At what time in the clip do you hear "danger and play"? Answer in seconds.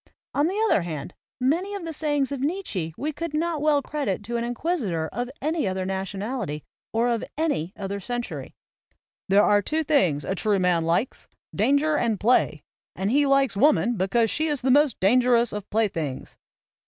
11.55-12.63